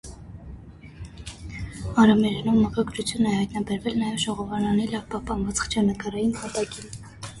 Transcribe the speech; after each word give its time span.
Արամերենով 2.03 2.57
մակագրություն 2.61 3.29
է 3.33 3.35
հայտնաբերվել 3.35 3.99
նաև 4.03 4.19
ժողովարանի 4.25 4.89
լավ 4.95 5.07
պահպանված 5.17 5.63
խճանկարային 5.67 6.35
հատակին։ 6.43 7.07